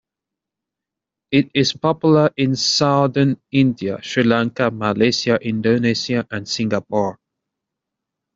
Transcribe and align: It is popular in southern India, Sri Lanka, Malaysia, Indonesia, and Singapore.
It 1.29 1.51
is 1.53 1.73
popular 1.73 2.31
in 2.35 2.55
southern 2.55 3.39
India, 3.51 3.99
Sri 4.01 4.23
Lanka, 4.23 4.71
Malaysia, 4.71 5.35
Indonesia, 5.39 6.25
and 6.31 6.49
Singapore. 6.49 7.19